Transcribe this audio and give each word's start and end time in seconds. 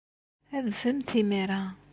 Adfemt 0.57 1.09
imir-a. 1.19 1.61